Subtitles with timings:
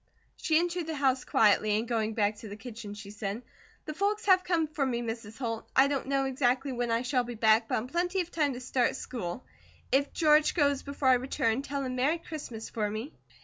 [0.35, 3.43] She entered the house quietly and going back to the kitchen she said:
[3.85, 5.37] "The folks have come for me, Mrs.
[5.37, 5.69] Holt.
[5.75, 8.59] I don't know exactly when I shall be back, but in plenty of time to
[8.59, 9.45] start school.
[9.91, 13.13] If George goes before I return, tell him 'Merry Christmas,' for me."